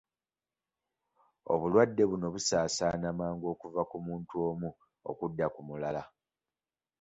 [1.53, 4.69] Obulwadde buno busaasaana mangu okuva ku muntu omu
[5.09, 6.03] okudda ku mulala.